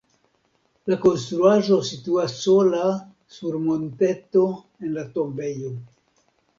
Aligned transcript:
La 0.91 0.97
konstruaĵo 1.03 1.77
situas 1.91 2.35
sola 2.47 2.81
sur 3.39 3.61
monteto 3.69 4.45
en 4.85 5.01
la 5.01 5.09
tombejo. 5.17 5.81